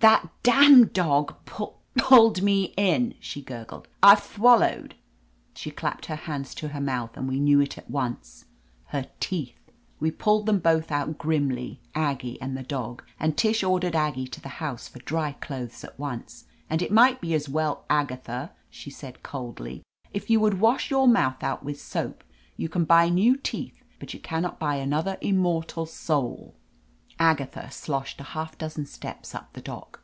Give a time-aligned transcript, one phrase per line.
[0.00, 3.88] "That damned dog pulled me in!" she gur gled.
[4.02, 4.96] "I've thwallowed
[5.54, 8.44] —"She clapped her ■ hands to her mouth, and we knew at once.
[8.88, 9.56] Her teeth!
[10.00, 14.42] We pulled them both out grimly— ^Aggie and the dog, and Tish ordered Aggie to
[14.42, 16.44] the house for dry clothes at once.
[16.68, 19.82] "And it might be as well, Agatha," she added coldly,
[20.12, 22.22] "if you would wash your mouth out with soap.
[22.58, 26.56] You can buy new teeth, but you can not buy another im mortal soul."
[27.16, 30.00] Agatha sloshed a half dozen steps up the dock.